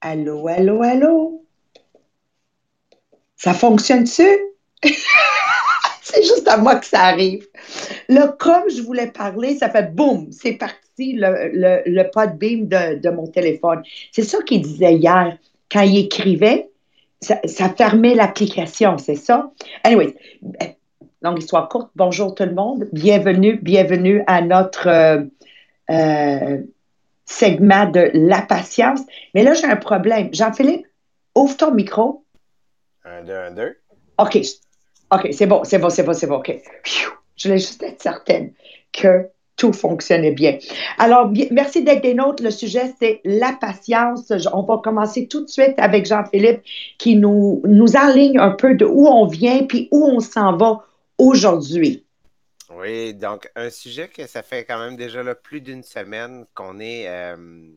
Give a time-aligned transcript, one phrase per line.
[0.00, 1.44] Allô, allô, allô?
[3.36, 4.28] Ça fonctionne-tu?
[6.02, 7.46] c'est juste à moi que ça arrive.
[8.08, 13.00] Là, comme je voulais parler, ça fait boum, c'est parti le, le, le podbeam de,
[13.00, 13.82] de mon téléphone.
[14.12, 15.36] C'est ça qu'il disait hier.
[15.70, 16.70] Quand il écrivait,
[17.20, 19.50] ça, fermait l'application, c'est ça?
[19.84, 20.14] Anyway,
[21.22, 21.90] longue histoire courte.
[21.96, 22.88] Bonjour tout le monde.
[22.92, 25.24] Bienvenue, bienvenue à notre euh,
[25.90, 26.62] euh,
[27.28, 29.00] segment de la patience.
[29.34, 30.30] Mais là, j'ai un problème.
[30.32, 30.86] Jean-Philippe,
[31.34, 32.24] ouvre ton micro.
[33.04, 33.76] Un, deux, un, deux.
[34.18, 34.38] OK.
[35.10, 36.36] OK, c'est bon, c'est bon, c'est bon, c'est bon.
[36.36, 36.54] OK.
[37.36, 38.52] Je voulais juste être certaine
[38.92, 40.56] que tout fonctionnait bien.
[40.98, 42.42] Alors, merci d'être des nôtres.
[42.42, 44.32] Le sujet, c'est la patience.
[44.52, 46.62] On va commencer tout de suite avec Jean-Philippe
[46.98, 50.84] qui nous, nous enligne un peu de où on vient puis où on s'en va
[51.18, 52.04] aujourd'hui.
[52.70, 56.78] Oui, donc un sujet que ça fait quand même déjà là, plus d'une semaine qu'on
[56.80, 57.70] est, euh,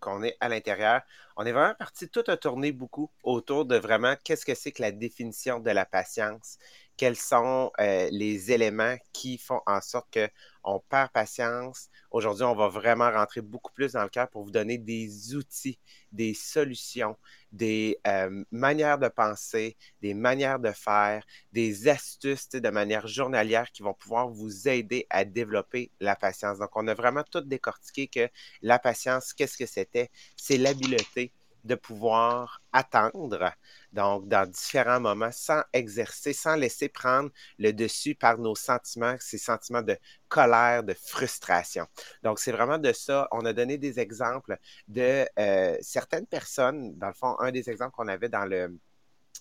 [0.00, 1.02] qu'on est à l'intérieur.
[1.36, 4.82] On est vraiment parti tout à tourner beaucoup autour de vraiment qu'est-ce que c'est que
[4.82, 6.58] la définition de la patience,
[6.98, 11.88] quels sont euh, les éléments qui font en sorte qu'on perd patience.
[12.10, 15.78] Aujourd'hui, on va vraiment rentrer beaucoup plus dans le cœur pour vous donner des outils,
[16.10, 17.16] des solutions,
[17.52, 23.82] des euh, manières de penser, des manières de faire, des astuces de manière journalière qui
[23.82, 26.58] vont pouvoir vous aider à développer la patience.
[26.58, 28.28] Donc, on a vraiment tout décortiqué que
[28.60, 30.10] la patience, qu'est-ce que c'était?
[30.36, 31.32] C'est l'habileté
[31.68, 33.52] de pouvoir attendre,
[33.92, 39.38] donc dans différents moments, sans exercer, sans laisser prendre le dessus par nos sentiments, ces
[39.38, 39.96] sentiments de
[40.28, 41.86] colère, de frustration.
[42.22, 43.28] Donc, c'est vraiment de ça.
[43.30, 44.58] On a donné des exemples
[44.88, 48.78] de euh, certaines personnes, dans le fond, un des exemples qu'on avait dans le,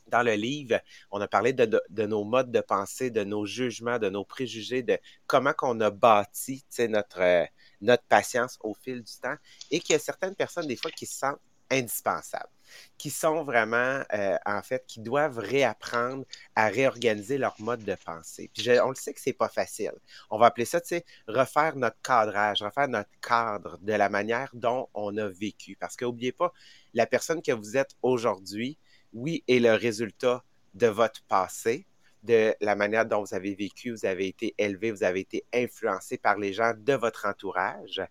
[0.08, 0.80] dans le livre,
[1.12, 4.84] on a parlé de, de, nos modes de pensée, de nos jugements, de nos préjugés,
[4.84, 7.46] de comment qu'on a bâti notre, euh,
[7.82, 9.36] notre patience au fil du temps
[9.72, 11.40] et qu'il y a certaines personnes, des fois, qui se sentent
[11.72, 12.50] indispensables,
[12.97, 18.50] qui sont vraiment, euh, en fait, qui doivent réapprendre à réorganiser leur mode de pensée.
[18.53, 19.94] Puis on le sait que c'est pas facile.
[20.29, 24.50] On va appeler ça, tu sais, refaire notre cadrage, refaire notre cadre de la manière
[24.53, 25.78] dont on a vécu.
[25.79, 26.53] Parce que n'oubliez pas,
[26.94, 28.78] la personne que vous êtes aujourd'hui,
[29.13, 31.88] oui, est le résultat de votre passé,
[32.23, 36.17] de la manière dont vous avez vécu, vous avez été élevé, vous avez été influencé
[36.17, 38.01] par les gens de votre entourage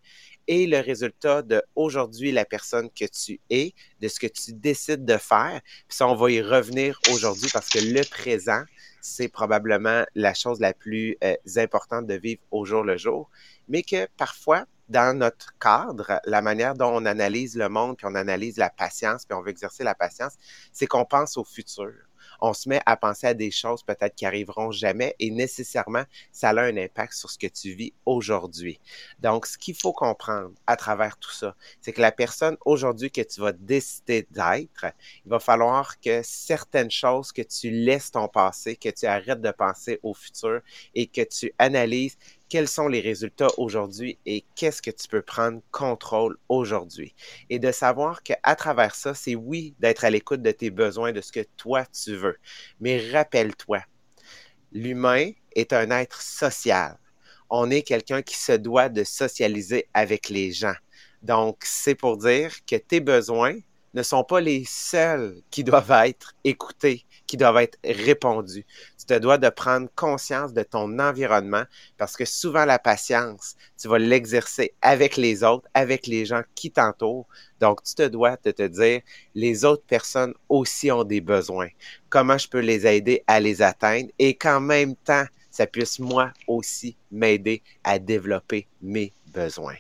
[0.49, 5.05] et le résultat de aujourd'hui la personne que tu es, de ce que tu décides
[5.05, 5.61] de faire.
[5.89, 8.63] Puis ça, on va y revenir aujourd'hui parce que le présent,
[9.01, 13.31] c'est probablement la chose la plus euh, importante de vivre au jour le jour,
[13.69, 18.15] mais que parfois, dans notre cadre, la manière dont on analyse le monde, puis on
[18.15, 20.35] analyse la patience, puis on veut exercer la patience,
[20.73, 21.93] c'est qu'on pense au futur
[22.41, 26.51] on se met à penser à des choses peut-être qui arriveront jamais et nécessairement, ça
[26.51, 28.81] a un impact sur ce que tu vis aujourd'hui.
[29.19, 33.23] Donc, ce qu'il faut comprendre à travers tout ça, c'est que la personne aujourd'hui que
[33.23, 34.87] tu vas décider d'être,
[35.25, 39.51] il va falloir que certaines choses que tu laisses ton passé, que tu arrêtes de
[39.51, 40.61] penser au futur
[40.95, 42.17] et que tu analyses
[42.49, 47.15] quels sont les résultats aujourd'hui et qu'est-ce que tu peux prendre contrôle aujourd'hui.
[47.51, 51.21] Et de savoir qu'à travers ça, c'est oui d'être à l'écoute de tes besoins, de
[51.21, 52.37] ce que toi tu veux.
[52.81, 53.81] Mais rappelle-toi,
[54.73, 56.99] l'humain est un être social.
[57.49, 60.75] On est quelqu'un qui se doit de socialiser avec les gens.
[61.23, 63.57] Donc, c'est pour dire que tes besoins
[63.95, 68.65] ne sont pas les seuls qui doivent être écoutés, qui doivent être répondus.
[68.99, 71.65] Tu te dois de prendre conscience de ton environnement
[71.99, 76.71] parce que souvent la patience, tu vas l'exercer avec les autres, avec les gens qui
[76.71, 77.27] t'entourent.
[77.61, 79.01] Donc, tu te dois de te dire,
[79.35, 81.69] les autres personnes aussi ont des besoins.
[82.09, 86.33] Comment je peux les aider à les atteindre et qu'en même temps, ça puisse moi
[86.47, 89.77] aussi m'aider à développer mes besoins?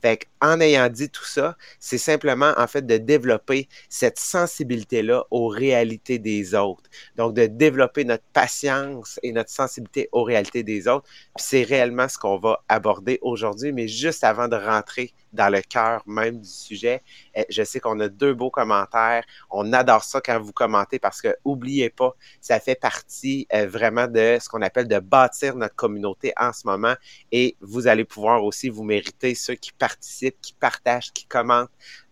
[0.00, 5.48] Fait en ayant dit tout ça, c'est simplement en fait de développer cette sensibilité-là aux
[5.48, 6.88] réalités des autres.
[7.16, 11.08] Donc, de développer notre patience et notre sensibilité aux réalités des autres.
[11.36, 13.72] C'est réellement ce qu'on va aborder aujourd'hui.
[13.72, 17.02] Mais juste avant de rentrer dans le cœur même du sujet,
[17.34, 19.24] eh, je sais qu'on a deux beaux commentaires.
[19.50, 24.06] On adore ça quand vous commentez parce que, oubliez pas, ça fait partie euh, vraiment
[24.06, 26.94] de ce qu'on appelle de bâtir notre communauté en ce moment.
[27.32, 31.70] Et vous allez pouvoir aussi vous mériter ceux qui participent, qui partagent, qui commentent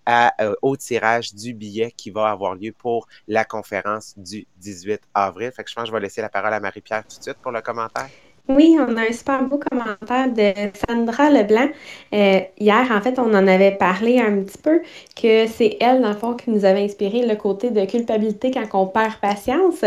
[0.08, 5.50] euh, au tirage du billet qui va avoir lieu pour la conférence du 18 avril.
[5.50, 7.38] Fait que je pense que je vais laisser la parole à Marie-Pierre tout de suite
[7.42, 8.10] pour le commentaire.
[8.48, 10.52] Oui, on a un super beau commentaire de
[10.88, 11.68] Sandra Leblanc.
[12.14, 14.82] Euh, hier, en fait, on en avait parlé un petit peu
[15.20, 18.68] que c'est elle, dans le fond, qui nous avait inspiré le côté de culpabilité quand
[18.80, 19.84] on perd patience.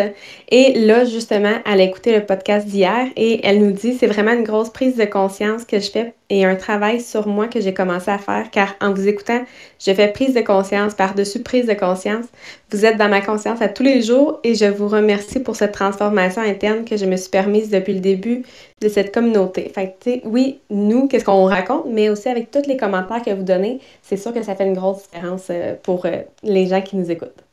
[0.49, 4.33] Et là, justement, elle a écouté le podcast d'hier et elle nous dit c'est vraiment
[4.33, 7.73] une grosse prise de conscience que je fais et un travail sur moi que j'ai
[7.73, 9.43] commencé à faire car en vous écoutant,
[9.79, 12.25] je fais prise de conscience par-dessus prise de conscience.
[12.71, 15.71] Vous êtes dans ma conscience à tous les jours et je vous remercie pour cette
[15.71, 18.43] transformation interne que je me suis permise depuis le début
[18.81, 19.69] de cette communauté.
[19.69, 23.43] Fait que, oui, nous, qu'est-ce qu'on raconte, mais aussi avec tous les commentaires que vous
[23.43, 26.95] donnez, c'est sûr que ça fait une grosse différence euh, pour euh, les gens qui
[26.95, 27.43] nous écoutent.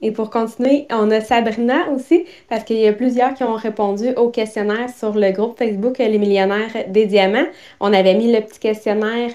[0.00, 4.10] Et pour continuer, on a Sabrina aussi, parce qu'il y a plusieurs qui ont répondu
[4.16, 7.48] au questionnaire sur le groupe Facebook Les Millionnaires des Diamants.
[7.80, 9.32] On avait mis le petit questionnaire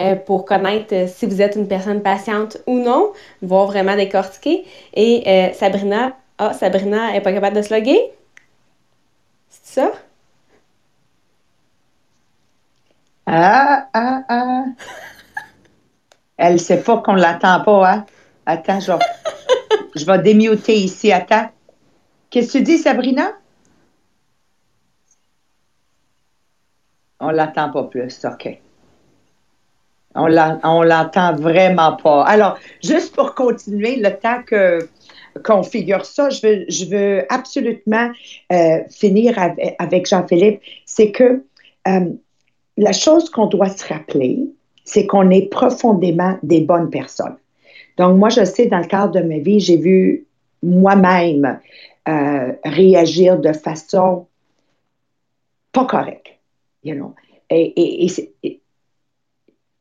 [0.00, 3.12] euh, pour connaître euh, si vous êtes une personne patiente ou non,
[3.42, 4.64] voir vraiment décortiquer.
[4.94, 8.00] Et euh, Sabrina, ah, Sabrina n'est pas capable de se loguer?
[13.26, 14.64] Ah, ah, ah.
[16.36, 18.06] Elle sait pas qu'on l'attend pas, hein?
[18.44, 18.98] Attends, je vais...
[19.96, 21.10] Je vais démuter ici.
[21.10, 21.50] Attends.
[22.28, 23.32] Qu'est-ce que tu dis, Sabrina?
[27.18, 28.24] On ne l'entend pas plus.
[28.26, 28.60] OK.
[30.14, 32.24] On l'entend vraiment pas.
[32.24, 34.86] Alors, juste pour continuer, le temps que
[35.44, 38.10] qu'on figure ça, je veux, absolument
[38.52, 39.38] euh, finir
[39.78, 41.42] avec, Jean-Philippe, c'est que
[41.88, 42.00] euh,
[42.76, 44.38] la chose qu'on doit se rappeler,
[44.84, 47.36] c'est qu'on est profondément des bonnes personnes.
[47.96, 50.26] Donc, moi, je sais, dans le cadre de ma vie, j'ai vu
[50.62, 51.60] moi-même
[52.08, 54.26] euh, réagir de façon
[55.72, 56.28] pas correcte.
[56.84, 57.14] You know?
[57.50, 58.06] Et,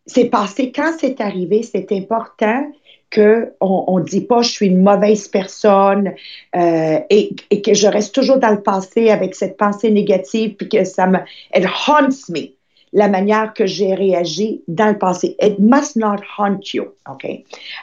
[0.07, 2.71] c'est passé, quand c'est arrivé, c'est important
[3.15, 6.13] qu'on ne dit pas je suis une mauvaise personne
[6.55, 10.83] euh, et, que je reste toujours dans le passé avec cette pensée négative puis que
[10.83, 11.19] ça me,
[11.55, 12.55] it haunts me
[12.93, 15.35] la manière que j'ai réagi dans le passé.
[15.41, 16.85] It must not haunt you.
[17.09, 17.27] OK?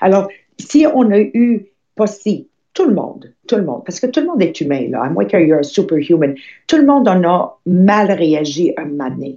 [0.00, 4.06] Alors, si on a eu, pas si, tout le monde, tout le monde, parce que
[4.06, 6.34] tout le monde est humain, là, à moins que you're superhuman,
[6.66, 9.36] tout le monde en a mal réagi un moment.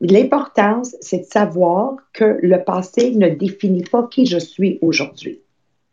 [0.00, 5.40] L'importance, c'est de savoir que le passé ne définit pas qui je suis aujourd'hui.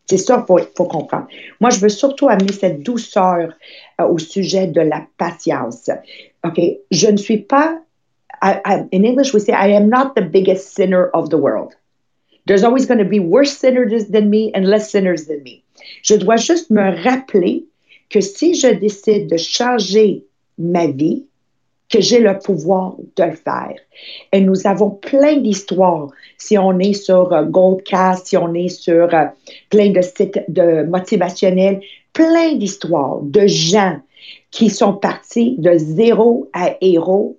[0.08, 1.28] C'est ça qu'il faut, comprendre.
[1.60, 3.54] Moi, je veux surtout amener cette douceur
[4.02, 5.92] euh, au sujet de la patience.
[6.44, 6.60] OK?
[6.90, 7.80] Je ne suis pas
[8.42, 11.76] I, in English, we say, I am not the biggest sinner of the world.
[12.46, 15.64] There's always going to be worse sinners than me and less sinners than me.
[16.02, 17.66] Je dois juste me rappeler
[18.10, 20.24] que si je décide de changer
[20.58, 21.26] ma vie,
[21.90, 23.76] que j'ai le pouvoir de le faire.
[24.32, 26.10] Et nous avons plein d'histoires.
[26.38, 29.30] Si on est sur uh, Goldcast, si on est sur uh,
[29.70, 31.82] plein de sites de motivationnels,
[32.14, 34.00] plein d'histoires de gens
[34.52, 37.38] qui sont partis de zéro à héros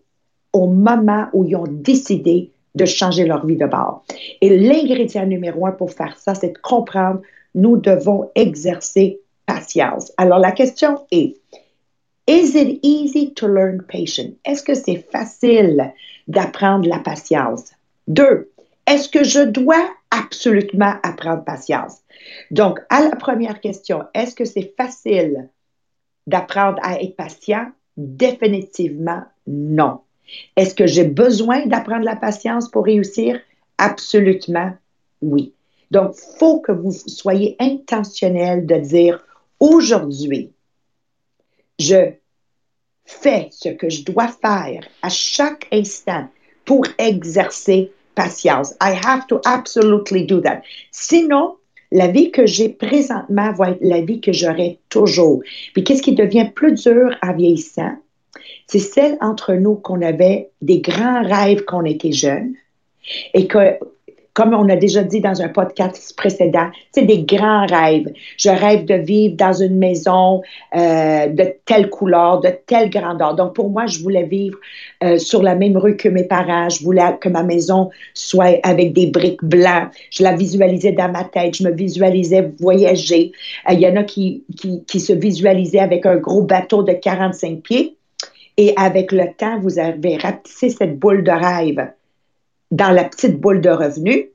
[0.53, 4.05] au moment où ils ont décidé de changer leur vie de bord.
[4.41, 7.21] Et l'ingrédient numéro un pour faire ça, c'est de comprendre,
[7.55, 10.13] nous devons exercer patience.
[10.17, 11.37] Alors la question est,
[12.27, 14.35] is it easy to learn patience?
[14.45, 15.93] Est-ce que c'est facile
[16.29, 17.73] d'apprendre la patience?
[18.09, 18.51] Deux,
[18.87, 21.99] est-ce que je dois absolument apprendre patience?
[22.51, 25.49] Donc, à la première question, est-ce que c'est facile
[26.27, 27.67] d'apprendre à être patient?
[27.97, 30.01] Définitivement non.
[30.57, 33.41] Est-ce que j'ai besoin d'apprendre la patience pour réussir?
[33.79, 34.73] Absolument
[35.23, 35.53] oui.
[35.91, 39.25] Donc, il faut que vous soyez intentionnel de dire
[39.59, 40.53] aujourd'hui,
[41.81, 42.13] je
[43.05, 46.29] fais ce que je dois faire à chaque instant
[46.65, 48.75] pour exercer patience.
[48.81, 50.63] I have to absolutely do that.
[50.93, 51.57] Sinon,
[51.91, 55.43] la vie que j'ai présentement va être la vie que j'aurai toujours.
[55.73, 57.97] Puis qu'est-ce qui devient plus dur en vieillissant?
[58.71, 62.55] c'est celle entre nous qu'on avait des grands rêves quand on était jeunes
[63.35, 63.79] et que,
[64.35, 68.13] comme on a déjà dit dans un podcast précédent, c'est des grands rêves.
[68.37, 70.43] Je rêve de vivre dans une maison
[70.77, 73.35] euh, de telle couleur, de telle grandeur.
[73.35, 74.57] Donc, pour moi, je voulais vivre
[75.03, 76.69] euh, sur la même rue que mes parents.
[76.69, 79.89] Je voulais que ma maison soit avec des briques blancs.
[80.11, 81.57] Je la visualisais dans ma tête.
[81.57, 83.33] Je me visualisais voyager.
[83.69, 86.93] Euh, il y en a qui, qui, qui se visualisaient avec un gros bateau de
[86.93, 87.97] 45 pieds.
[88.57, 91.91] Et avec le temps, vous avez rapetissé cette boule de rêve
[92.71, 94.27] dans la petite boule de revenus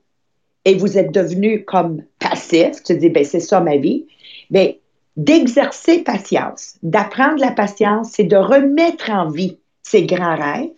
[0.64, 2.82] et vous êtes devenu comme passif.
[2.84, 4.06] Tu dis, ben, c'est ça ma vie.
[4.50, 4.80] Mais
[5.16, 10.70] d'exercer patience, d'apprendre la patience, c'est de remettre en vie ces grands rêves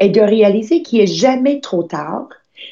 [0.00, 2.28] et de réaliser qu'il n'est jamais trop tard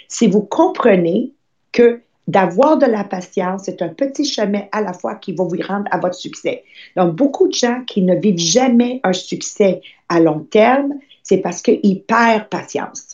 [0.09, 1.33] si vous comprenez
[1.73, 5.57] que d'avoir de la patience, c'est un petit chemin à la fois qui va vous
[5.67, 6.65] rendre à votre succès.
[6.97, 11.63] Donc, beaucoup de gens qui ne vivent jamais un succès à long terme, c'est parce
[11.63, 13.12] qu'ils perdent patience.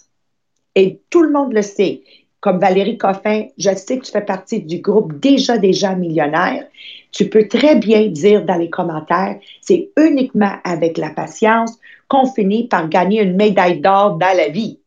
[0.79, 2.03] Et tout le monde le sait.
[2.39, 6.69] comme Valérie Coffin, je sais que tu fais partie du groupe Déjà Déjà Millionnaire.
[7.11, 12.69] Tu peux très bien dire dans les commentaires, c'est uniquement avec la patience qu'on finit
[12.69, 14.79] par gagner une médaille d'or dans la vie.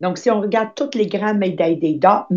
[0.00, 2.28] Donc, si on regarde toutes les grandes médailles d'or,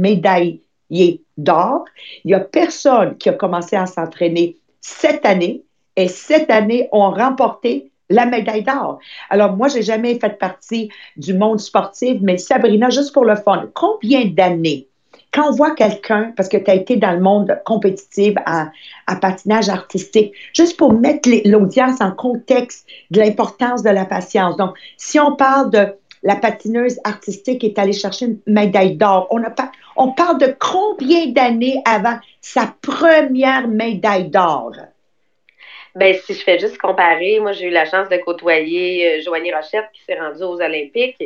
[1.37, 1.85] d'or,
[2.23, 5.61] il n'y a personne qui a commencé à s'entraîner cette année
[5.95, 8.99] et cette année ont remporté la médaille d'or.
[9.29, 13.65] Alors, moi, j'ai jamais fait partie du monde sportif, mais Sabrina, juste pour le fun,
[13.73, 14.87] combien d'années
[15.33, 18.69] quand on voit quelqu'un, parce que tu as été dans le monde compétitif à,
[19.19, 24.57] patinage artistique, juste pour mettre l'audience en contexte de l'importance de la patience.
[24.57, 25.87] Donc, si on parle de
[26.21, 29.27] la patineuse artistique est allée chercher une médaille d'or,
[29.95, 34.73] on parle de combien d'années avant sa première médaille d'or?
[35.95, 39.53] Ben, si je fais juste comparer, moi, j'ai eu la chance de côtoyer euh, Joanie
[39.53, 41.21] Rochette qui s'est rendue aux Olympiques.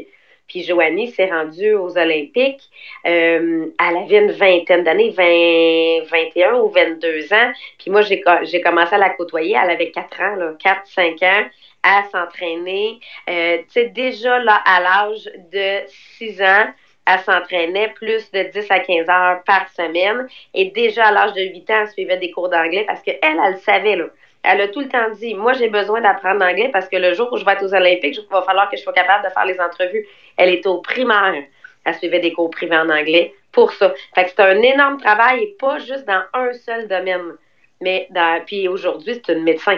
[0.50, 2.70] Puis Joanie s'est rendue aux Olympiques.
[3.06, 7.52] Euh, elle avait une vingtaine d'années, 20, 21 ou 22 ans.
[7.80, 8.22] Puis moi, j'ai,
[8.62, 9.58] commencé à la côtoyer.
[9.62, 11.46] Elle avait 4 ans, là, 4, 5 ans,
[11.84, 13.00] à s'entraîner.
[13.30, 16.68] Euh, tu sais, déjà là, à l'âge de 6 ans,
[17.06, 20.28] elle s'entraînait plus de 10 à 15 heures par semaine.
[20.54, 23.40] Et déjà à l'âge de 8 ans, elle suivait des cours d'anglais parce qu'elle, elle,
[23.46, 23.96] elle le savait.
[23.96, 24.08] Là
[24.48, 27.28] elle a tout le temps dit Moi, j'ai besoin d'apprendre l'anglais parce que le jour
[27.32, 29.46] où je vais être aux Olympiques, il va falloir que je sois capable de faire
[29.46, 30.08] les entrevues.
[30.38, 31.44] Elle était au primaire.
[31.84, 33.94] Elle suivait des cours privés en anglais pour ça.
[34.16, 37.34] Fait que c'est un énorme travail et pas juste dans un seul domaine.
[37.82, 39.78] Mais dans, puis aujourd'hui, c'est une médecin.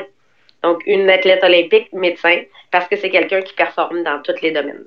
[0.63, 4.85] Donc, une athlète olympique, médecin, parce que c'est quelqu'un qui performe dans tous les domaines.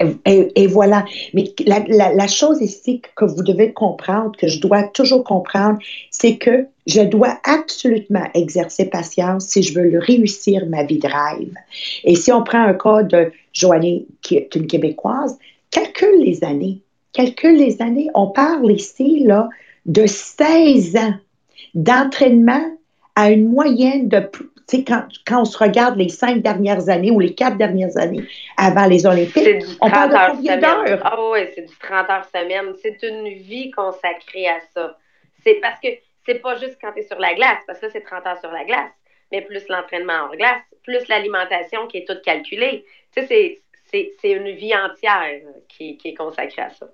[0.00, 1.04] Et, voilà.
[1.32, 5.78] Mais la, chose ici que vous devez comprendre, que je dois toujours comprendre,
[6.10, 11.54] c'est que je dois absolument exercer patience si je veux réussir ma vie de rêve.
[12.04, 15.38] Et si on prend un cas de Joanie, qui est une Québécoise,
[15.70, 16.80] calcule les années.
[17.12, 18.08] Calcule les années.
[18.14, 19.48] On parle ici là,
[19.86, 21.14] de 16 ans
[21.74, 22.62] d'entraînement
[23.14, 24.20] à une moyenne de
[24.80, 28.24] quand, quand on se regarde les cinq dernières années ou les quatre dernières années
[28.56, 31.00] avant les Olympiques, on parle de combien d'heures?
[31.04, 32.74] Ah oui, c'est du 30 heures semaine.
[32.80, 34.96] C'est une vie consacrée à ça.
[35.44, 35.88] C'est parce que
[36.24, 38.52] c'est pas juste quand tu es sur la glace, parce que c'est 30 heures sur
[38.52, 38.92] la glace,
[39.30, 42.84] mais plus l'entraînement en glace, plus l'alimentation qui est toute calculée.
[43.14, 43.60] Tu sais,
[43.90, 45.24] c'est une vie entière
[45.68, 46.88] qui, qui est consacrée à ça.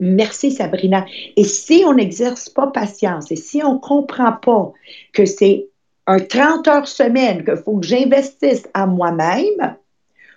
[0.00, 1.06] Merci Sabrina.
[1.36, 4.72] Et si on n'exerce pas patience et si on ne comprend pas
[5.12, 5.68] que c'est
[6.06, 9.76] un 30 heures semaine qu'il faut que j'investisse à moi-même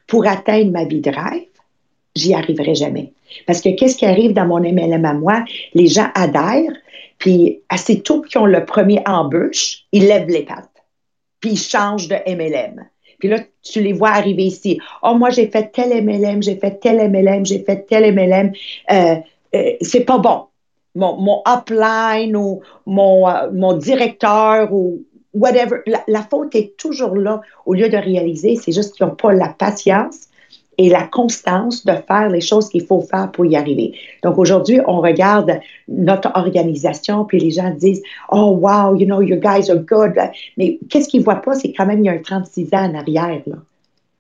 [0.08, 1.44] pour atteindre ma vie de rêve,
[2.16, 3.14] j'y arriverai jamais.
[3.46, 5.44] Parce que qu'est-ce qui arrive dans mon MLM à moi?
[5.74, 6.74] Les gens adhèrent,
[7.18, 10.84] puis assez tôt qu'ils ont le premier embûche, ils lèvent les pattes,
[11.40, 12.86] puis ils changent de MLM.
[13.20, 14.80] Puis là, tu les vois arriver ici.
[15.02, 18.52] Oh, moi, j'ai fait tel MLM, j'ai fait tel MLM, j'ai fait tel MLM.
[18.92, 19.16] Euh,
[19.56, 20.44] euh, c'est pas bon.
[20.94, 25.82] Mon, mon upline ou mon, euh, mon directeur ou whatever.
[26.08, 29.50] La, faute est toujours là au lieu de réaliser, c'est juste qu'ils n'ont pas la
[29.50, 30.28] patience
[30.78, 33.94] et la constance de faire les choses qu'il faut faire pour y arriver.
[34.24, 39.38] Donc aujourd'hui, on regarde notre organisation, puis les gens disent Oh wow, you know, you
[39.38, 40.14] guys are good.
[40.58, 42.92] Mais qu'est-ce qu'ils ne voient pas, c'est quand même il y a un 36 ans
[42.92, 43.42] en arrière.
[43.48, 43.56] Là.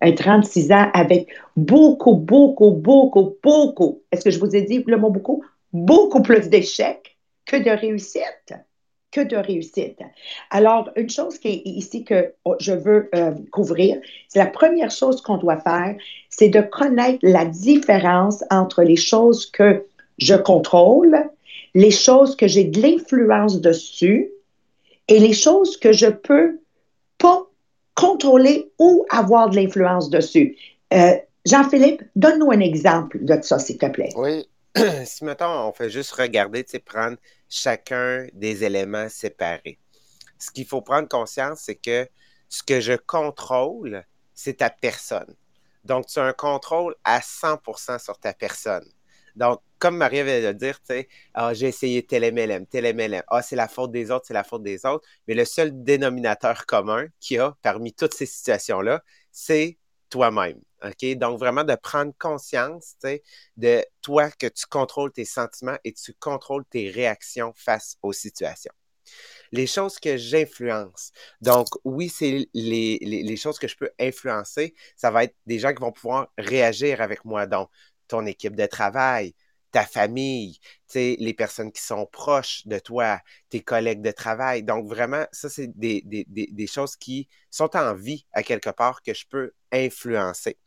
[0.01, 4.01] Un 36 ans avec beaucoup, beaucoup, beaucoup, beaucoup.
[4.11, 5.43] Est-ce que je vous ai dit le mot beaucoup?
[5.73, 8.53] Beaucoup plus d'échecs que de réussites
[9.11, 9.99] que de réussite.
[10.49, 13.97] Alors, une chose qui est ici que je veux euh, couvrir,
[14.27, 15.95] c'est la première chose qu'on doit faire,
[16.29, 19.85] c'est de connaître la différence entre les choses que
[20.17, 21.17] je contrôle,
[21.73, 24.29] les choses que j'ai de l'influence dessus
[25.07, 26.59] et les choses que je peux
[27.17, 27.47] pas
[27.95, 30.57] contrôler ou avoir de l'influence dessus.
[30.93, 34.09] Euh, Jean-Philippe, donne-nous un exemple de ça, s'il te plaît.
[34.17, 34.47] Oui.
[35.05, 37.17] si, mettons, on fait juste regarder, tu sais, prendre
[37.49, 39.79] chacun des éléments séparés.
[40.39, 42.07] Ce qu'il faut prendre conscience, c'est que
[42.49, 45.35] ce que je contrôle, c'est ta personne.
[45.83, 48.85] Donc, tu as un contrôle à 100% sur ta personne.
[49.35, 53.21] Donc, comme Maria vient de dire, tu sais, ah, j'ai essayé tel MLM, tel MLM.
[53.27, 55.07] Ah, c'est la faute des autres, c'est la faute des autres.
[55.27, 59.77] Mais le seul dénominateur commun qu'il y a parmi toutes ces situations-là, c'est
[60.09, 60.59] toi-même.
[61.15, 62.95] Donc, vraiment de prendre conscience
[63.57, 68.73] de toi que tu contrôles tes sentiments et tu contrôles tes réactions face aux situations.
[69.51, 71.11] Les choses que j'influence.
[71.41, 74.75] Donc, oui, c'est les, les, choses que je peux influencer.
[74.95, 77.47] Ça va être des gens qui vont pouvoir réagir avec moi.
[77.47, 77.69] Donc,
[78.07, 79.33] ton équipe de travail,
[79.71, 80.59] ta famille,
[80.95, 83.19] les personnes qui sont proches de toi,
[83.49, 84.63] tes collègues de travail.
[84.63, 89.01] Donc, vraiment, ça, c'est des, des, des, choses qui sont en vie à quelque part
[89.01, 90.57] que je peux influencer.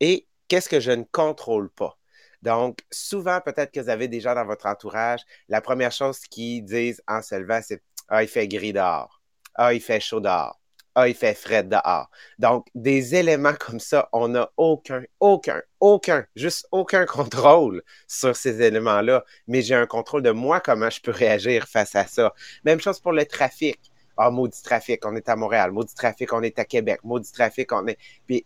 [0.00, 1.98] Et qu'est-ce que je ne contrôle pas?
[2.42, 6.64] Donc, souvent, peut-être que vous avez des gens dans votre entourage, la première chose qu'ils
[6.64, 9.22] disent en se levant, c'est Ah, il fait gris dehors.
[9.54, 10.61] Ah, il fait chaud dehors.
[10.94, 12.10] Ah, il fait frais dehors.
[12.38, 18.60] Donc, des éléments comme ça, on n'a aucun, aucun, aucun, juste aucun contrôle sur ces
[18.60, 19.24] éléments-là.
[19.46, 22.34] Mais j'ai un contrôle de moi, comment je peux réagir face à ça.
[22.64, 23.80] Même chose pour le trafic.
[24.18, 25.72] Ah, maudit trafic, on est à Montréal.
[25.72, 27.00] Maudit trafic, on est à Québec.
[27.04, 27.96] Maudit trafic, on est.
[28.26, 28.44] Puis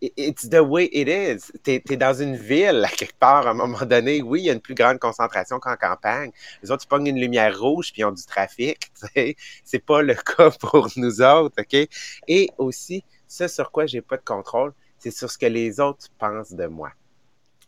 [0.00, 1.50] it's the way it is.
[1.64, 4.22] Tu es, dans une ville, à quelque part, à un moment donné.
[4.22, 6.30] Oui, il y a une plus grande concentration qu'en campagne.
[6.62, 8.90] Les autres, tu pognes une lumière rouge puis ils ont du trafic.
[9.64, 11.88] C'est pas le cas pour nous autres, OK?
[12.28, 16.06] Et aussi, ce sur quoi j'ai pas de contrôle, c'est sur ce que les autres
[16.18, 16.90] pensent de moi.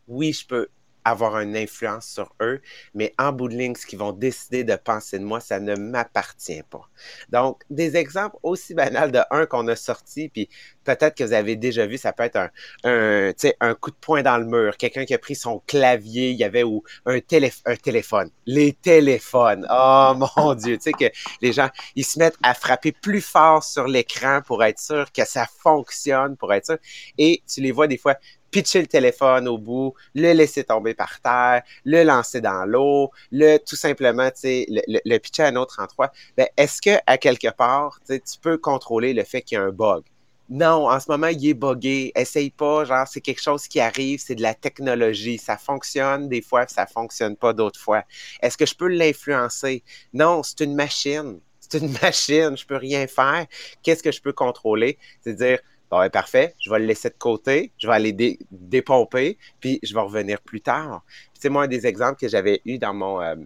[0.06, 0.68] Oui, je peux
[1.10, 2.60] avoir une influence sur eux,
[2.94, 5.74] mais en bout de ligne, ce qu'ils vont décider de penser de moi, ça ne
[5.74, 6.88] m'appartient pas.
[7.30, 10.48] Donc, des exemples aussi banals de un qu'on a sorti, puis
[10.84, 12.50] peut-être que vous avez déjà vu, ça peut être un,
[12.84, 16.44] un, coup de poing dans le mur, quelqu'un qui a pris son clavier, il y
[16.44, 17.18] avait ou un,
[17.66, 18.30] un téléphone.
[18.46, 21.06] Les téléphones, oh mon Dieu, tu sais que
[21.40, 25.24] les gens, ils se mettent à frapper plus fort sur l'écran pour être sûr que
[25.24, 26.78] ça fonctionne, pour être sûr.
[27.16, 28.16] Et tu les vois des fois
[28.50, 33.58] pitcher le téléphone au bout, le laisser tomber par terre, le lancer dans l'eau, le
[33.58, 36.12] tout simplement, tu sais, le, le, pitcher à un autre endroit.
[36.36, 39.70] Ben, est-ce que à quelque part, tu peux contrôler le fait qu'il y a un
[39.70, 40.04] bug?
[40.50, 42.10] Non, en ce moment, il est buggé.
[42.14, 45.36] Essaye pas, genre, c'est quelque chose qui arrive, c'est de la technologie.
[45.36, 48.02] Ça fonctionne des fois, ça fonctionne pas d'autres fois.
[48.40, 49.82] Est-ce que je peux l'influencer?
[50.14, 51.38] Non, c'est une machine.
[51.60, 53.46] C'est une machine, je peux rien faire.
[53.82, 54.98] Qu'est-ce que je peux contrôler?
[55.20, 55.58] C'est dire,
[55.90, 59.94] Bon, ben, parfait, je vais le laisser de côté, je vais aller dépomper, puis je
[59.94, 61.02] vais revenir plus tard.
[61.32, 63.36] C'est moi un des exemples que j'avais eu dans mon, euh,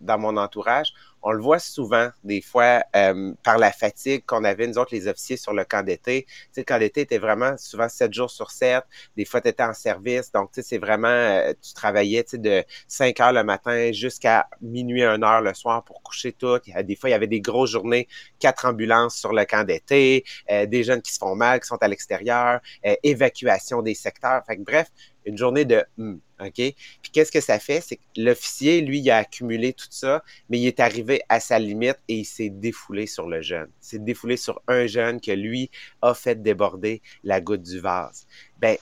[0.00, 4.66] dans mon entourage on le voit souvent, des fois, euh, par la fatigue qu'on avait,
[4.66, 6.24] nous autres, les officiers, sur le camp d'été.
[6.26, 8.84] Tu sais, le camp d'été était vraiment souvent sept jours sur sept.
[9.16, 10.30] Des fois, tu étais en service.
[10.32, 15.02] Donc, tu sais, c'est vraiment, euh, tu travaillais, de 5 heures le matin jusqu'à minuit,
[15.02, 16.58] 1 heure le soir pour coucher tout.
[16.58, 20.66] Des fois, il y avait des grosses journées, quatre ambulances sur le camp d'été, euh,
[20.66, 22.60] des jeunes qui se font mal, qui sont à l'extérieur,
[23.02, 24.42] évacuation des secteurs.
[24.58, 24.88] Bref,
[25.24, 26.54] une journée de hmm, OK?
[26.54, 27.80] Puis qu'est-ce que ça fait?
[27.80, 31.98] C'est que l'officier, lui, a accumulé tout ça, mais il est arrivé à sa limite
[32.08, 33.68] et il s'est défoulé sur le jeune.
[33.82, 35.70] Il s'est défoulé sur un jeune que lui
[36.02, 38.26] a fait déborder la goutte du vase.
[38.58, 38.76] Ben,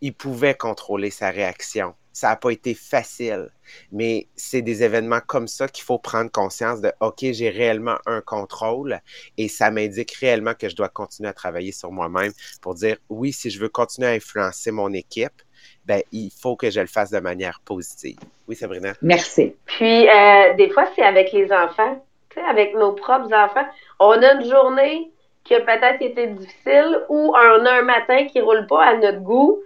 [0.00, 1.94] il pouvait contrôler sa réaction.
[2.18, 3.48] Ça n'a pas été facile,
[3.92, 8.20] mais c'est des événements comme ça qu'il faut prendre conscience de OK, j'ai réellement un
[8.20, 8.98] contrôle
[9.36, 13.32] et ça m'indique réellement que je dois continuer à travailler sur moi-même pour dire oui,
[13.32, 15.42] si je veux continuer à influencer mon équipe,
[15.84, 18.18] ben, il faut que je le fasse de manière positive.
[18.48, 18.94] Oui, Sabrina?
[19.00, 19.54] Merci.
[19.66, 22.04] Puis, euh, des fois, c'est avec les enfants,
[22.50, 23.66] avec nos propres enfants.
[24.00, 25.12] On a une journée
[25.44, 29.20] qui a peut-être été difficile ou on a un matin qui roule pas à notre
[29.20, 29.60] goût.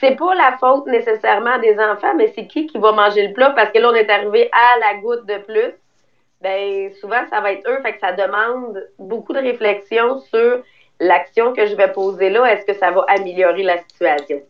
[0.00, 3.50] C'est pas la faute nécessairement des enfants, mais c'est qui qui va manger le plat?
[3.50, 5.74] Parce que là, on est arrivé à la goutte de plus.
[6.40, 7.80] Ben, souvent, ça va être eux.
[7.82, 10.62] Fait que ça demande beaucoup de réflexion sur
[10.98, 12.46] l'action que je vais poser là.
[12.46, 14.40] Est-ce que ça va améliorer la situation?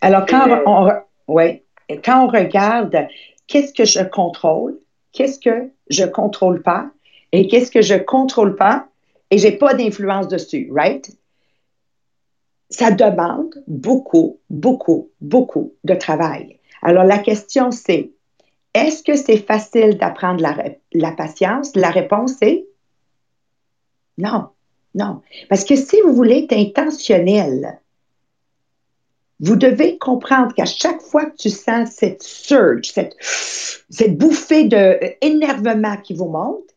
[0.00, 0.90] Alors, quand on,
[1.32, 1.64] ouais,
[2.04, 3.08] quand on regarde
[3.46, 4.78] qu'est-ce que je contrôle,
[5.12, 6.86] qu'est-ce que je contrôle pas?
[7.32, 8.86] Et qu'est-ce que je contrôle pas?
[9.30, 11.10] Et j'ai pas d'influence dessus, right?
[12.70, 16.58] Ça demande beaucoup, beaucoup, beaucoup de travail.
[16.82, 18.12] Alors, la question, c'est
[18.74, 20.42] est-ce que c'est facile d'apprendre
[20.92, 21.74] la, patience?
[21.76, 22.66] La réponse est
[24.18, 24.48] non,
[24.94, 25.22] non.
[25.48, 27.80] Parce que si vous voulez être intentionnel,
[29.40, 35.96] vous devez comprendre qu'à chaque fois que tu sens cette surge, cette, cette bouffée d'énervement
[35.96, 36.70] qui vous monte,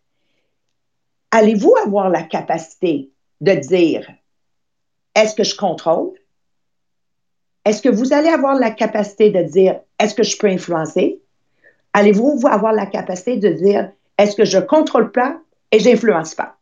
[1.32, 4.08] allez-vous avoir la capacité de dire,
[5.18, 6.12] est-ce que je contrôle?
[7.66, 11.20] Est-ce que vous allez avoir la capacité de dire, est-ce que je peux influencer?
[11.94, 15.38] Allez-vous avoir la capacité de dire, est-ce que je contrôle pas
[15.72, 16.56] et j'influence pas?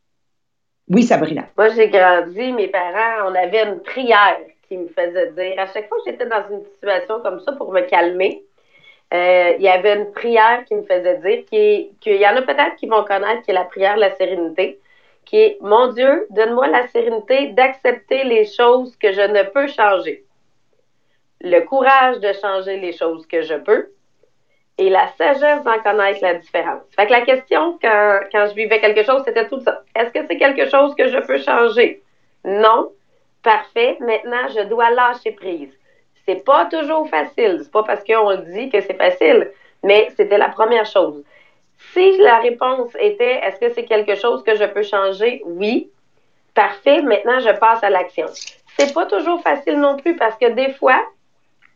[0.89, 1.43] Oui, Sabrina.
[1.57, 4.37] Moi, j'ai grandi, mes parents, on avait une prière
[4.67, 7.71] qui me faisait dire, à chaque fois que j'étais dans une situation comme ça pour
[7.73, 8.43] me calmer,
[9.13, 11.45] euh, il y avait une prière qui me faisait dire
[12.01, 14.79] qu'il y en a peut-être qui vont connaître, qui est la prière de la sérénité,
[15.25, 20.23] qui est Mon Dieu, donne-moi la sérénité d'accepter les choses que je ne peux changer,
[21.41, 23.89] le courage de changer les choses que je peux
[24.77, 26.83] et la sagesse d'en connaître la différence.
[26.95, 29.83] Fait que la question, quand, je vivais quelque chose, c'était tout ça.
[29.95, 32.03] Est-ce que c'est quelque chose que je peux changer?
[32.43, 32.91] Non.
[33.41, 33.97] Parfait.
[33.99, 35.71] Maintenant, je dois lâcher prise.
[36.25, 37.59] C'est pas toujours facile.
[37.63, 39.51] C'est pas parce qu'on dit que c'est facile,
[39.83, 41.23] mais c'était la première chose.
[41.95, 45.41] Si la réponse était est-ce que c'est quelque chose que je peux changer?
[45.45, 45.89] Oui.
[46.53, 47.01] Parfait.
[47.01, 48.25] Maintenant, je passe à l'action.
[48.77, 51.01] C'est pas toujours facile non plus parce que des fois,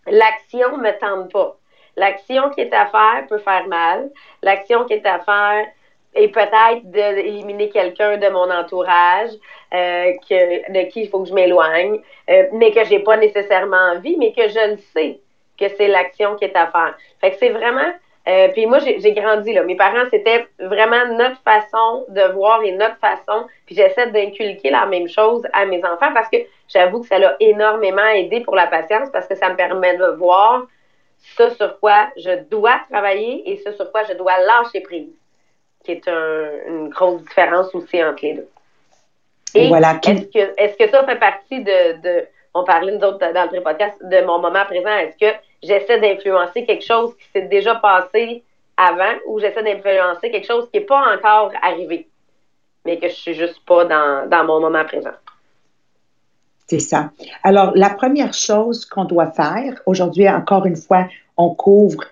[0.07, 1.55] l'action me tente pas.
[1.95, 4.09] L'action qui est à faire peut faire mal.
[4.43, 5.65] L'action qui est à faire
[6.13, 9.29] est peut-être d'éliminer quelqu'un de mon entourage
[9.73, 14.17] euh, de qui il faut que je m'éloigne, euh, mais que j'ai pas nécessairement envie,
[14.17, 15.21] mais que je le sais
[15.57, 16.97] que c'est l'action qui est à faire.
[17.21, 17.93] Fait que c'est vraiment
[18.29, 19.63] euh, puis moi, j'ai grandi là.
[19.63, 23.47] Mes parents, c'était vraiment notre façon de voir et notre façon.
[23.65, 26.37] Puis j'essaie d'inculquer la même chose à mes enfants parce que
[26.67, 30.05] j'avoue que ça l'a énormément aidé pour la patience parce que ça me permet de
[30.17, 30.67] voir
[31.37, 35.09] ce sur quoi je dois travailler et ce sur quoi je dois lâcher prise,
[35.83, 38.49] qui est une grosse différence aussi entre les deux.
[39.55, 39.99] Et voilà.
[40.05, 43.61] est-ce que, est que ça fait partie de, de on parlait nous autres dans le
[43.61, 48.43] podcast de mon moment présent, est-ce que j'essaie d'influencer quelque chose qui s'est déjà passé
[48.77, 52.07] avant ou j'essaie d'influencer quelque chose qui n'est pas encore arrivé,
[52.85, 55.15] mais que je suis juste pas dans, dans mon moment présent.
[56.67, 57.11] C'est ça.
[57.43, 62.03] Alors, la première chose qu'on doit faire, aujourd'hui, encore une fois, on couvre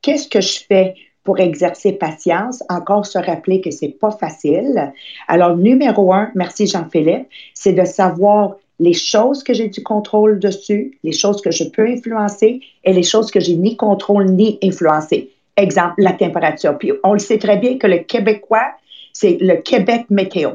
[0.00, 4.92] qu'est-ce que je fais pour exercer patience, encore se rappeler que c'est pas facile.
[5.26, 10.98] Alors, numéro un, merci Jean-Philippe, c'est de savoir les choses que j'ai du contrôle dessus,
[11.02, 15.30] les choses que je peux influencer et les choses que j'ai ni contrôle ni influencer.
[15.56, 16.76] Exemple, la température.
[16.76, 18.72] Puis on le sait très bien que le Québécois,
[19.12, 20.50] c'est le Québec météo.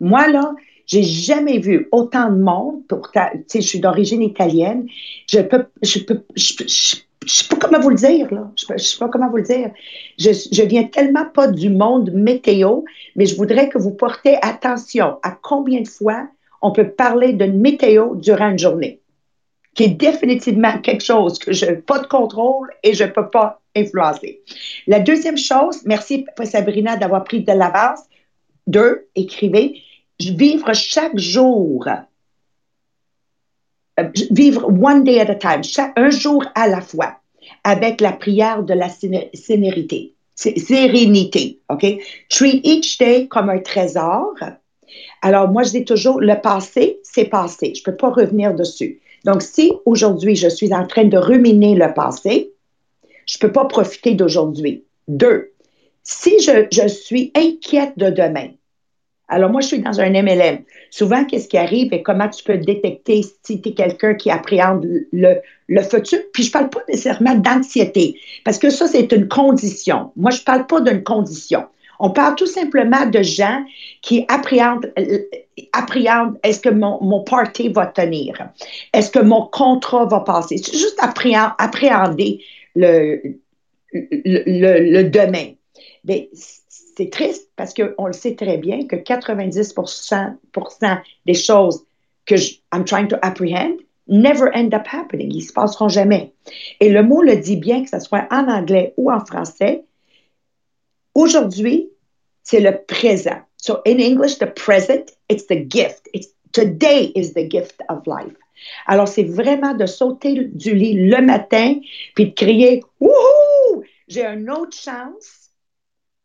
[0.00, 0.54] Moi, là,
[0.86, 2.86] j'ai jamais vu autant de monde.
[2.86, 4.86] Pour tu sais, je suis d'origine italienne.
[5.26, 6.52] Je peux, je peux, je,
[7.26, 8.48] sais pas comment vous le dire, là.
[8.56, 9.70] Je, ne sais pas comment vous le dire.
[10.18, 12.82] Je, je viens tellement pas du monde météo,
[13.16, 16.28] mais je voudrais que vous portez attention à combien de fois
[16.64, 19.00] on peut parler d'une météo durant une journée,
[19.74, 23.28] qui est définitivement quelque chose que je n'ai pas de contrôle et je ne peux
[23.28, 24.40] pas influencer.
[24.86, 28.00] La deuxième chose, merci Sabrina d'avoir pris de l'avance.
[28.66, 29.82] Deux, écrivez,
[30.18, 31.86] vivre chaque jour,
[34.00, 35.60] euh, vivre one day at a time,
[35.96, 37.18] un jour à la fois,
[37.62, 40.14] avec la prière de la sérénité.
[40.34, 41.84] Sérénité, OK?
[42.30, 44.34] Treat each day comme un trésor
[45.22, 47.72] alors, moi, je dis toujours, le passé, c'est passé.
[47.74, 49.00] Je ne peux pas revenir dessus.
[49.24, 52.52] Donc, si aujourd'hui, je suis en train de ruminer le passé,
[53.26, 54.84] je ne peux pas profiter d'aujourd'hui.
[55.08, 55.52] Deux,
[56.02, 58.50] si je, suis inquiète de demain,
[59.28, 60.58] alors moi, je suis dans un MLM.
[60.90, 64.86] Souvent, qu'est-ce qui arrive et comment tu peux détecter si tu es quelqu'un qui appréhende
[65.12, 65.36] le,
[65.68, 66.18] le futur?
[66.34, 70.12] Puis je ne parle pas nécessairement d'anxiété, parce que ça, c'est une condition.
[70.16, 71.64] Moi, je ne parle pas d'une condition.
[72.00, 73.64] On parle tout simplement de gens
[74.02, 74.92] qui appréhendent,
[75.72, 78.48] appréhendent est-ce que mon, mon, party va tenir?
[78.92, 80.58] Est-ce que mon contrat va passer?
[80.58, 82.42] C'est juste appréhender
[82.74, 83.20] le,
[83.92, 85.52] le, le demain.
[86.04, 86.28] Mais
[86.96, 91.84] c'est triste parce qu'on le sait très bien que 90% des choses
[92.26, 95.30] que je, I'm trying to apprehend never end up happening.
[95.30, 96.32] Ils ne se passeront jamais.
[96.80, 99.84] Et le mot le dit bien, que ce soit en anglais ou en français,
[101.14, 101.90] Aujourd'hui,
[102.42, 103.40] c'est le présent.
[103.56, 106.08] So in English, the present, it's the gift.
[106.12, 108.36] It's, today is the gift of life.
[108.86, 111.80] Alors, c'est vraiment de sauter du lit le matin
[112.14, 113.82] puis de crier Wouhou!
[114.08, 115.50] J'ai une autre chance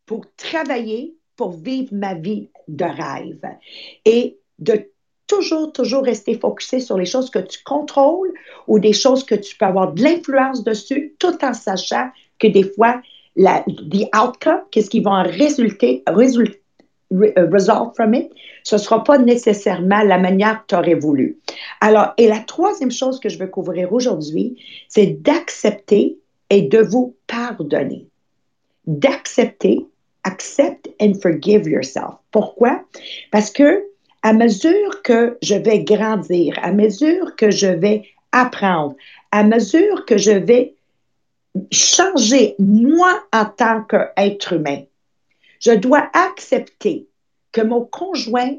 [0.06, 3.56] pour travailler, pour vivre ma vie de rêve.
[4.04, 4.90] Et de
[5.26, 8.32] toujours, toujours rester focusé sur les choses que tu contrôles
[8.66, 12.64] ou des choses que tu peux avoir de l'influence dessus, tout en sachant que des
[12.64, 13.00] fois,
[13.36, 16.60] la, the outcome, qu'est-ce qui va en résulter, résulter
[17.12, 18.30] euh, result from it,
[18.62, 21.38] ce ne sera pas nécessairement la manière que tu aurais voulu.
[21.80, 24.56] Alors, et la troisième chose que je veux couvrir aujourd'hui,
[24.88, 26.18] c'est d'accepter
[26.50, 28.06] et de vous pardonner.
[28.86, 29.86] D'accepter,
[30.22, 32.14] accept and forgive yourself.
[32.30, 32.82] Pourquoi?
[33.32, 33.84] Parce que
[34.22, 38.94] à mesure que je vais grandir, à mesure que je vais apprendre,
[39.32, 40.74] à mesure que je vais
[41.70, 44.82] changer moi en tant qu'être humain.
[45.60, 47.08] Je dois accepter
[47.52, 48.56] que mon conjoint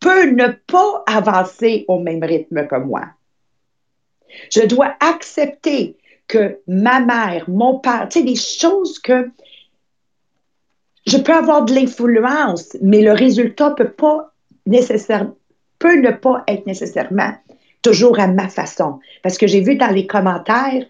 [0.00, 3.06] peut ne pas avancer au même rythme que moi.
[4.50, 5.96] Je dois accepter
[6.28, 9.30] que ma mère, mon père, tu sais, des choses que
[11.06, 14.32] je peux avoir de l'influence, mais le résultat peut pas
[15.78, 17.32] peut ne pas être nécessairement
[17.86, 18.98] toujours à ma façon.
[19.22, 20.84] Parce que j'ai vu dans les commentaires,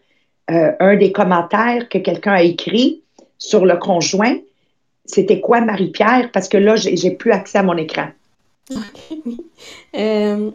[0.51, 3.03] euh, un des commentaires que quelqu'un a écrit
[3.37, 4.37] sur le conjoint,
[5.05, 6.31] c'était quoi Marie-Pierre?
[6.33, 8.09] Parce que là, j'ai plus accès à mon écran.
[9.97, 10.51] Euh,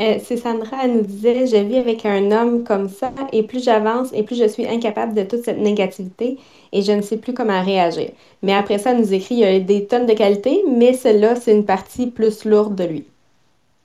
[0.00, 3.62] euh, c'est Sandra, elle nous disait Je vis avec un homme comme ça, et plus
[3.62, 6.38] j'avance, et plus je suis incapable de toute cette négativité,
[6.72, 8.10] et je ne sais plus comment réagir.
[8.42, 11.36] Mais après ça, elle nous écrit Il y a des tonnes de qualités, mais celle-là,
[11.36, 13.04] c'est une partie plus lourde de lui.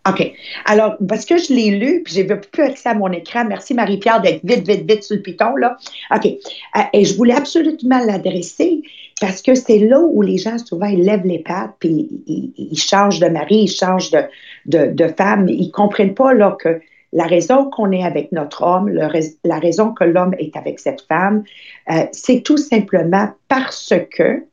[0.07, 0.33] OK.
[0.65, 3.45] Alors, parce que je l'ai lu, puis j'ai plus accès à mon écran.
[3.45, 5.77] Merci Marie-Pierre d'être vite, vite, vite sur le piton, là.
[6.13, 6.25] OK.
[6.25, 8.83] Euh, et je voulais absolument l'adresser
[9.21, 13.19] parce que c'est là où les gens, souvent, ils lèvent les pattes, puis ils, changent
[13.19, 15.47] de mari, ils changent de, de, femme.
[15.47, 16.81] Ils comprennent pas, là, que
[17.13, 21.43] la raison qu'on est avec notre homme, la raison que l'homme est avec cette femme,
[21.89, 24.43] euh, c'est tout simplement parce que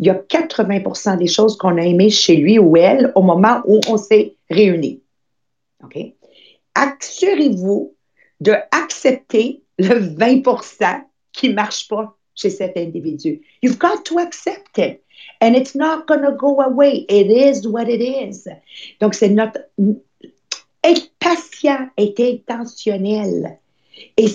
[0.00, 3.60] il y a 80% des choses qu'on a aimées chez lui ou elle au moment
[3.66, 5.02] où on s'est réunis.
[5.84, 5.98] OK?
[6.74, 7.94] Assurez-vous
[8.40, 13.42] de accepter le 20% qui ne marche pas chez cet individu.
[13.62, 15.02] You've got to accept it.
[15.42, 17.04] And it's not going to go away.
[17.10, 18.48] It is what it is.
[19.00, 19.60] Donc, c'est notre.
[20.82, 23.58] Être patient est intentionnel.
[24.16, 24.26] Et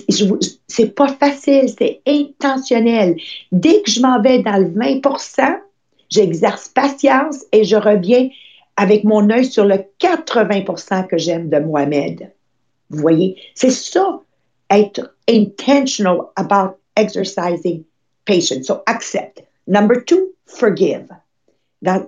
[0.68, 3.16] c'est pas facile, c'est intentionnel.
[3.52, 5.58] Dès que je m'en vais dans le 20%
[6.08, 8.28] j'exerce patience et je reviens
[8.76, 12.32] avec mon œil sur le 80% que j'aime de Mohamed.
[12.90, 14.20] Vous voyez, c'est ça,
[14.70, 17.84] être intentional about exercising
[18.24, 18.66] patience.
[18.66, 19.42] So, accept.
[19.66, 21.08] Number two, forgive.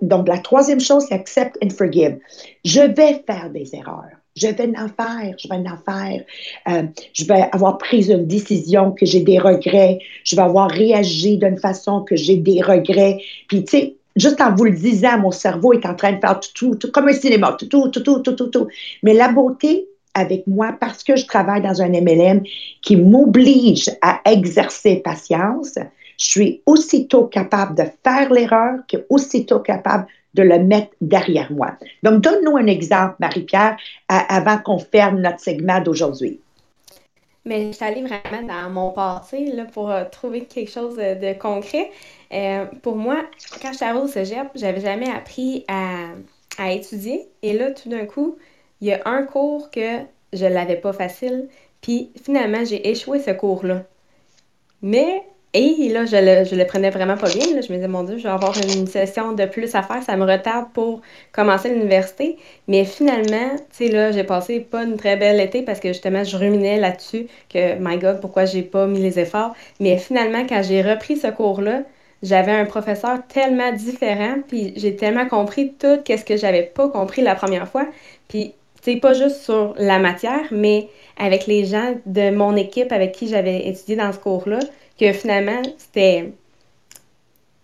[0.02, 2.18] donc, la troisième chose, c'est accept and forgive.
[2.64, 6.24] Je vais faire des erreurs je vais en faire, je vais en faire.
[6.68, 9.98] Euh, je vais avoir pris une décision que j'ai des regrets.
[10.24, 13.18] Je vais avoir réagi d'une façon que j'ai des regrets.
[13.48, 16.40] Puis, tu sais, juste en vous le disant, mon cerveau est en train de faire
[16.54, 18.68] tout, tout, comme un cinéma, tout, tout, tout, tout, tout, tout.
[19.02, 22.42] Mais la beauté avec moi, parce que je travaille dans un MLM
[22.82, 25.78] qui m'oblige à exercer patience,
[26.18, 30.06] je suis aussitôt capable de faire l'erreur qu'aussitôt capable
[30.38, 31.72] de le mettre derrière moi.
[32.02, 33.76] Donc, donne-nous un exemple, Marie-Pierre,
[34.08, 36.40] avant qu'on ferme notre segment d'aujourd'hui.
[37.44, 41.32] Mais je suis allée vraiment dans mon passé là, pour euh, trouver quelque chose de,
[41.38, 41.90] concret.
[42.32, 43.24] Euh, pour moi,
[43.62, 46.08] quand j'étais au cégep, j'avais jamais appris à,
[46.58, 47.26] à, étudier.
[47.42, 48.36] Et là, tout d'un coup,
[48.80, 50.00] il y a un cours que
[50.32, 51.48] je l'avais pas facile.
[51.80, 53.84] Puis finalement, j'ai échoué ce cours-là.
[54.82, 55.22] Mais
[55.54, 57.46] et là, je le, le prenais vraiment pas bien.
[57.46, 60.02] Je me disais, mon Dieu, je vais avoir une session de plus à faire.
[60.02, 61.00] Ça me retarde pour
[61.32, 62.36] commencer l'université.
[62.66, 66.22] Mais finalement, tu sais, là, j'ai passé pas une très belle été parce que justement,
[66.22, 69.54] je ruminais là-dessus que, my God, pourquoi j'ai pas mis les efforts.
[69.80, 71.82] Mais finalement, quand j'ai repris ce cours-là,
[72.22, 77.22] j'avais un professeur tellement différent, puis j'ai tellement compris tout ce que j'avais pas compris
[77.22, 77.86] la première fois.
[78.28, 83.12] Puis, c'est pas juste sur la matière, mais avec les gens de mon équipe avec
[83.12, 84.58] qui j'avais étudié dans ce cours-là
[84.98, 86.32] que finalement, c'était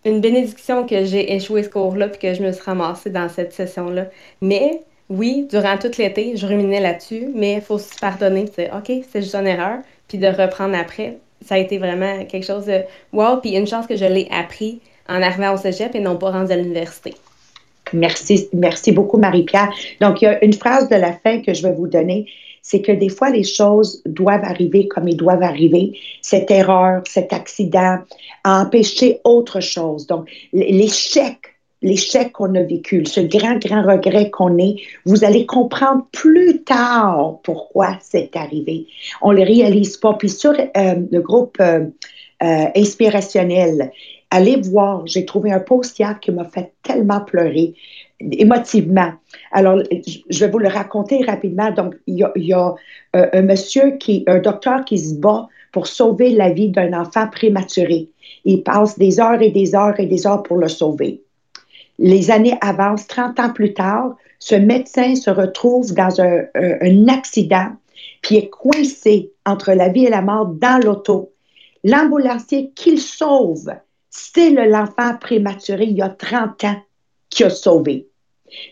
[0.04, 3.52] une bénédiction que j'ai échoué ce cours-là puis que je me suis ramassée dans cette
[3.52, 4.06] session-là.
[4.40, 8.92] Mais oui, durant tout l'été, je ruminais là-dessus, mais il faut se pardonner, dire OK,
[9.10, 11.18] c'est juste une erreur, puis de reprendre après.
[11.44, 14.80] Ça a été vraiment quelque chose de wow, puis une chance que je l'ai appris
[15.08, 17.14] en arrivant au cégep et non pas rendu à l'université.
[17.92, 19.70] Merci, merci beaucoup, Marie-Pierre.
[20.00, 22.26] Donc, il y a une phrase de la fin que je vais vous donner
[22.64, 25.98] c'est que des fois, les choses doivent arriver comme ils doivent arriver.
[26.22, 27.98] Cette erreur, cet accident
[28.42, 30.06] a empêché autre chose.
[30.06, 31.36] Donc, l'échec,
[31.82, 37.38] l'échec qu'on a vécu, ce grand, grand regret qu'on est, vous allez comprendre plus tard
[37.42, 38.86] pourquoi c'est arrivé.
[39.20, 40.14] On ne le réalise pas.
[40.14, 41.80] Puis sur euh, le groupe euh,
[42.42, 43.92] euh, inspirationnel,
[44.30, 47.74] allez voir, j'ai trouvé un post hier qui m'a fait tellement pleurer
[48.32, 49.12] émotivement.
[49.52, 49.82] Alors,
[50.28, 51.70] je vais vous le raconter rapidement.
[51.70, 52.74] Donc, il y a,
[53.16, 57.28] euh, un monsieur qui, un docteur qui se bat pour sauver la vie d'un enfant
[57.28, 58.08] prématuré.
[58.44, 61.22] Il passe des heures et des heures et des heures pour le sauver.
[61.98, 67.72] Les années avancent, 30 ans plus tard, ce médecin se retrouve dans un, un accident,
[68.20, 71.32] puis est coincé entre la vie et la mort dans l'auto.
[71.84, 73.70] L'ambulancier qu'il sauve,
[74.10, 76.82] c'est l'enfant prématuré il y a 30 ans
[77.28, 78.08] qui a sauvé.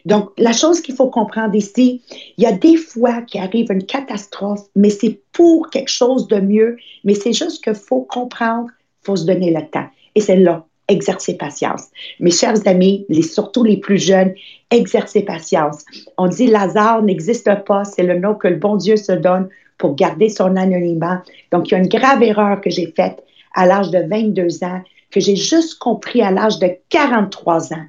[0.05, 2.03] Donc, la chose qu'il faut comprendre ici,
[2.37, 6.41] il y a des fois qui arrive une catastrophe, mais c'est pour quelque chose de
[6.41, 8.69] mieux, mais c'est juste qu'il faut comprendre,
[9.03, 9.87] il faut se donner le temps.
[10.15, 11.89] Et c'est là, exercer patience.
[12.21, 14.35] Mes chers amis, les, surtout les plus jeunes,
[14.71, 15.85] exercer patience.
[16.19, 19.95] On dit Lazare n'existe pas, c'est le nom que le bon Dieu se donne pour
[19.95, 21.23] garder son anonymat.
[21.51, 23.23] Donc, il y a une grave erreur que j'ai faite
[23.55, 27.87] à l'âge de 22 ans, que j'ai juste compris à l'âge de 43 ans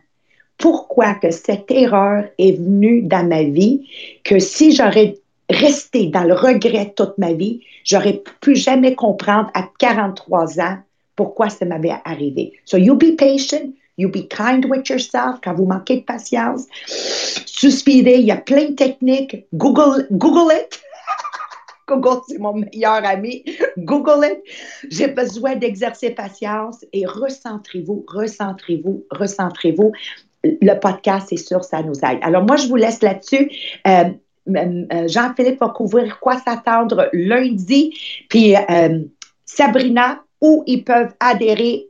[0.57, 3.87] pourquoi que cette erreur est venue dans ma vie,
[4.23, 5.17] que si j'aurais
[5.49, 10.77] resté dans le regret toute ma vie, j'aurais pu jamais comprendre à 43 ans
[11.15, 12.53] pourquoi ça m'avait arrivé.
[12.65, 16.65] So you be patient, you be kind with yourself quand vous manquez de patience.
[17.45, 19.45] Suspirez, il y a plein de techniques.
[19.53, 20.81] Google, Google it.
[21.87, 23.43] Google, c'est mon meilleur ami.
[23.77, 24.39] Google it.
[24.89, 29.91] J'ai besoin d'exercer patience et recentrez-vous, recentrez-vous, recentrez-vous
[30.43, 32.19] le podcast, c'est sûr, ça nous aide.
[32.21, 33.49] Alors, moi, je vous laisse là-dessus.
[33.87, 34.09] Euh,
[35.07, 37.97] Jean-Philippe va couvrir quoi s'attendre lundi.
[38.29, 38.55] Puis
[39.45, 41.87] Sabrina, où ils peuvent adhérer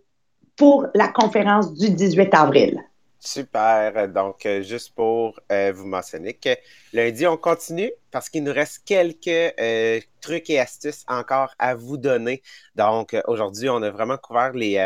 [0.56, 2.84] pour la conférence du 18 avril?
[3.20, 4.10] Super.
[4.10, 6.50] Donc, euh, juste pour euh, vous mentionner que
[6.92, 11.96] lundi, on continue parce qu'il nous reste quelques euh, trucs et astuces encore à vous
[11.96, 12.42] donner.
[12.76, 14.78] Donc, aujourd'hui, on a vraiment couvert les,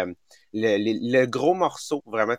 [0.54, 2.36] le, gros morceau vraiment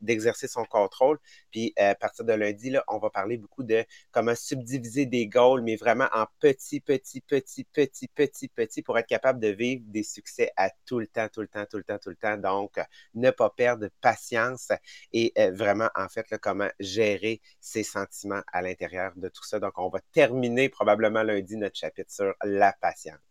[0.00, 1.18] d'exercer son contrôle.
[1.50, 5.62] Puis à partir de lundi, là, on va parler beaucoup de comment subdiviser des goals,
[5.62, 10.02] mais vraiment en petit, petit, petit, petit, petit, petit pour être capable de vivre des
[10.02, 12.36] succès à tout le temps, tout le temps, tout le temps, tout le temps.
[12.36, 12.78] Donc,
[13.14, 14.70] ne pas perdre patience
[15.12, 19.60] et euh, vraiment, en fait, comment gérer ses sentiments à l'intérieur de tout ça.
[19.60, 23.29] Donc, on va terminer probablement lundi notre chapitre sur la patience.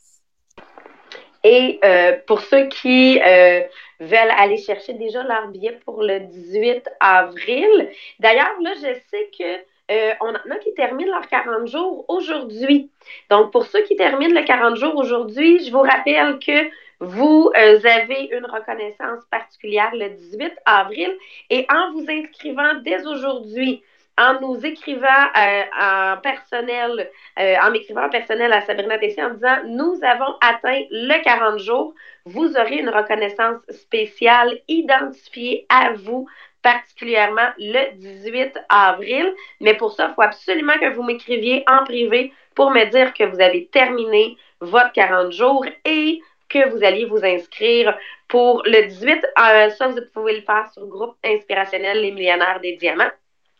[1.43, 3.61] Et euh, pour ceux qui euh,
[3.99, 9.59] veulent aller chercher déjà leur billet pour le 18 avril, d'ailleurs, là, je sais que
[9.91, 12.91] euh, on en a qui terminent leurs 40 jours aujourd'hui.
[13.29, 18.29] Donc, pour ceux qui terminent les 40 jours aujourd'hui, je vous rappelle que vous avez
[18.31, 21.09] une reconnaissance particulière le 18 avril
[21.49, 23.81] et en vous inscrivant dès aujourd'hui
[24.19, 29.31] en nous écrivant euh, en personnel, euh, en m'écrivant en personnel à Sabrina Tessier en
[29.31, 31.93] disant Nous avons atteint le 40 jours,
[32.25, 36.27] vous aurez une reconnaissance spéciale identifiée à vous
[36.61, 39.33] particulièrement le 18 avril.
[39.61, 43.23] Mais pour ça, il faut absolument que vous m'écriviez en privé pour me dire que
[43.23, 49.11] vous avez terminé votre 40 jours et que vous alliez vous inscrire pour le 18.
[49.13, 53.11] Euh, ça, vous pouvez le faire sur le groupe inspirationnel Les Millionnaires des Diamants.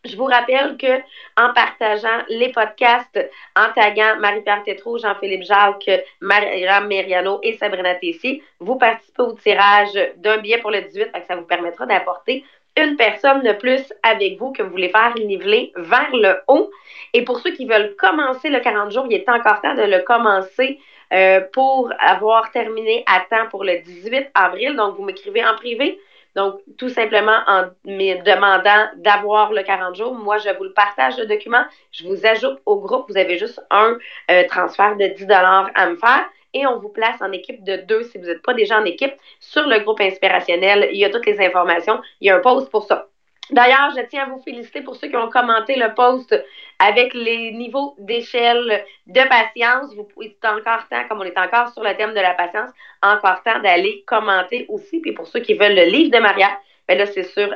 [0.04, 0.98] Je vous rappelle que
[1.36, 3.20] en partageant les podcasts,
[3.54, 5.90] en taguant Marie-Pierre Tétrault, Jean-Philippe Jacques,
[6.22, 11.36] Marie-Ram Meriano et Sabrina Tessy, vous participez au tirage d'un billet pour le 18, ça
[11.36, 12.44] vous permettra d'apporter
[12.78, 16.70] une personne de plus avec vous que vous voulez faire niveler vers le haut.
[17.12, 19.98] Et pour ceux qui veulent commencer le 40 jours, il est encore temps de le
[20.00, 20.78] commencer
[21.12, 24.76] euh, pour avoir terminé à temps pour le 18 avril.
[24.76, 26.00] Donc, vous m'écrivez en privé
[26.36, 31.18] donc, tout simplement en me demandant d'avoir le 40 jours, moi, je vous le partage
[31.18, 33.98] le document, je vous ajoute au groupe, vous avez juste un
[34.30, 38.02] euh, transfert de 10 à me faire et on vous place en équipe de deux
[38.04, 40.88] si vous n'êtes pas déjà en équipe sur le groupe inspirationnel.
[40.92, 42.00] Il y a toutes les informations.
[42.20, 43.08] Il y a un post pour ça.
[43.52, 46.34] D'ailleurs, je tiens à vous féliciter pour ceux qui ont commenté le post
[46.78, 49.94] avec les niveaux d'échelle de patience.
[49.94, 52.70] Vous pouvez encore temps, comme on est encore sur le thème de la patience,
[53.02, 55.00] encore temps d'aller commenter aussi.
[55.00, 56.50] Puis pour ceux qui veulent le livre de Maria,
[56.90, 57.54] ben là, c'est sur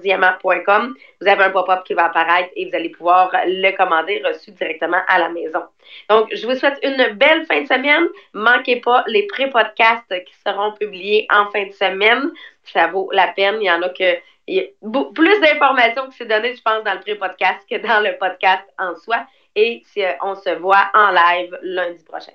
[0.00, 0.94] diamant.com.
[1.20, 5.00] Vous avez un pop-up qui va apparaître et vous allez pouvoir le commander reçu directement
[5.08, 5.62] à la maison.
[6.08, 8.06] Donc, je vous souhaite une belle fin de semaine.
[8.34, 12.30] Manquez pas les pré-podcasts qui seront publiés en fin de semaine.
[12.62, 13.56] Ça vaut la peine.
[13.60, 14.16] Il y en a que
[14.54, 18.16] y a plus d'informations qui s'est données, je pense, dans le pré-podcast que dans le
[18.18, 19.26] podcast en soi.
[19.54, 19.82] Et
[20.22, 22.32] on se voit en live lundi prochain.